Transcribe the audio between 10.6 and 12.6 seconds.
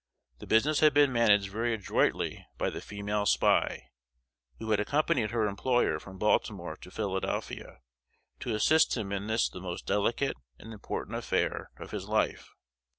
important affair of his life.